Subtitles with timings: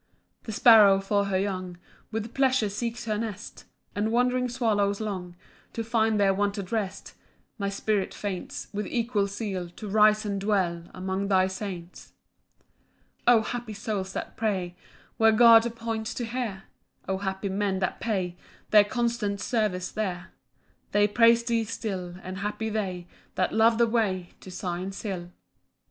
[0.45, 1.77] 2 The sparrow, for her young,
[2.11, 5.35] With pleasure seeks her nest; And wandering swallows long
[5.73, 7.13] To find their wonted rest:
[7.59, 12.13] My spirit faints With equal zeal To rise and dwell Among thy saints.
[13.25, 14.75] 3 O happy souls that pray
[15.17, 16.63] Where God appoints to hear!
[17.07, 18.35] O happy men that pay
[18.71, 20.31] Their constant service there!
[20.93, 23.05] They praise thee still; And happy they
[23.35, 25.29] That love the way To Zion's hill.